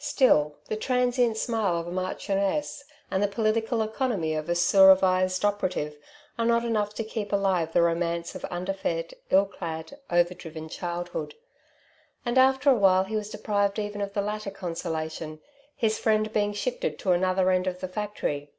Still, 0.00 0.56
the 0.68 0.74
transient 0.76 1.36
smile 1.36 1.76
of 1.78 1.86
a 1.86 1.90
marchioness 1.90 2.82
and 3.10 3.22
the 3.22 3.28
political 3.28 3.82
economy 3.82 4.32
of 4.34 4.48
a 4.48 4.54
sour 4.54 4.90
avised 4.96 5.44
operative 5.44 5.98
are 6.38 6.46
not 6.46 6.64
enough 6.64 6.94
to 6.94 7.04
keep 7.04 7.30
alive 7.30 7.74
the 7.74 7.82
romance 7.82 8.34
of 8.34 8.46
underfed, 8.50 9.12
ill 9.28 9.44
clad, 9.44 9.98
overdriven 10.08 10.70
childhood. 10.70 11.34
And 12.24 12.38
after 12.38 12.70
a 12.70 12.74
while 12.74 13.04
he 13.04 13.16
was 13.16 13.28
deprived 13.28 13.78
even 13.78 14.00
of 14.00 14.14
the 14.14 14.22
latter 14.22 14.50
consolation, 14.50 15.42
his 15.76 15.98
friend 15.98 16.32
being 16.32 16.54
shifted 16.54 16.98
to 17.00 17.12
another 17.12 17.50
end 17.50 17.66
of 17.66 17.80
the 17.80 17.88
factory. 17.88 18.52